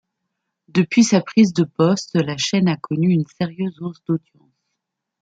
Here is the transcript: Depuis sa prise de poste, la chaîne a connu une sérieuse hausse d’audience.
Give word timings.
Depuis 0.67 1.03
sa 1.03 1.21
prise 1.21 1.53
de 1.53 1.63
poste, 1.63 2.15
la 2.15 2.35
chaîne 2.35 2.67
a 2.67 2.75
connu 2.75 3.09
une 3.13 3.27
sérieuse 3.37 3.79
hausse 3.83 4.03
d’audience. 4.05 4.51